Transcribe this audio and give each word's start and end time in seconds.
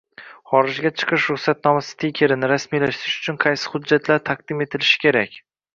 Xorijga 0.51 0.91
chiqish 1.01 1.27
ruxsatnomasi 1.33 1.93
stikerini 1.97 2.49
rasmiylashtirish 2.53 3.21
uchun 3.23 3.41
qaysi 3.47 3.73
hujjatlar 3.75 4.27
taqdim 4.31 4.65
etilishi 4.69 5.03
kerak? 5.07 5.43